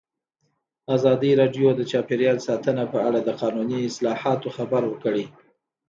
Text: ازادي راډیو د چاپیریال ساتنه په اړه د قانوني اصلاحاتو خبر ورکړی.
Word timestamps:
ازادي 0.95 1.31
راډیو 1.41 1.67
د 1.75 1.81
چاپیریال 1.91 2.37
ساتنه 2.47 2.83
په 2.93 2.99
اړه 3.07 3.19
د 3.23 3.29
قانوني 3.41 3.79
اصلاحاتو 3.89 4.47
خبر 4.57 4.81
ورکړی. 4.87 5.25